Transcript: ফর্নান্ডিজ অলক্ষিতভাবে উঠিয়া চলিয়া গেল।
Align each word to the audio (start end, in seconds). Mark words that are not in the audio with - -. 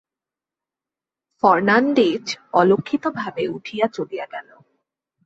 ফর্নান্ডিজ 1.43 2.25
অলক্ষিতভাবে 2.53 3.43
উঠিয়া 3.47 3.85
চলিয়া 3.87 4.25
গেল। 4.31 4.49